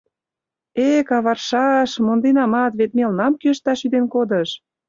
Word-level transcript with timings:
«Э, 0.87 0.89
каваршаш, 1.09 1.91
монденамат, 2.05 2.71
вет 2.79 2.91
мелнам 2.97 3.33
кӱэшташ 3.41 3.77
шӱден 3.81 4.05
кодыш. 4.13 4.49